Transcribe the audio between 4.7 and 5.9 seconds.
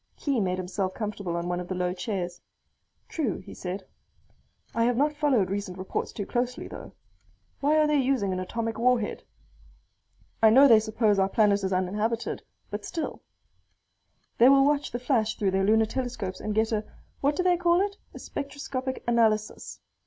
"I have not followed recent